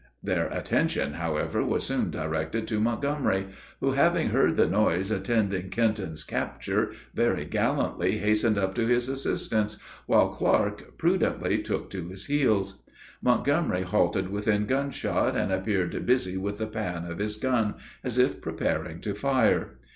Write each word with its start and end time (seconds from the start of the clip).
Their 0.23 0.47
attention, 0.47 1.13
however, 1.13 1.63
was 1.63 1.83
soon 1.85 2.09
directed 2.09 2.67
to 2.69 2.79
Montgomery, 2.81 3.49
who, 3.81 3.91
having 3.91 4.29
heard 4.29 4.57
the 4.57 4.65
noise 4.65 5.11
attending 5.11 5.69
Kenton's 5.69 6.23
capture, 6.23 6.91
very 7.13 7.45
gallantly 7.45 8.17
hastened 8.17 8.57
up 8.57 8.73
to 8.73 8.87
his 8.87 9.07
assistance, 9.07 9.77
while 10.07 10.29
Clark 10.29 10.97
prudently 10.97 11.59
took 11.61 11.91
to 11.91 12.07
his 12.09 12.25
heels. 12.25 12.83
Montgomery 13.21 13.83
halted 13.83 14.31
within 14.31 14.65
gunshot, 14.65 15.35
and 15.37 15.51
appeared 15.51 16.03
busy 16.07 16.35
with 16.35 16.57
the 16.57 16.65
pan 16.65 17.05
of 17.05 17.19
his 17.19 17.37
gun, 17.37 17.75
as 18.03 18.17
if 18.17 18.41
preparing 18.41 19.01
to 19.01 19.13
fire. 19.13 19.77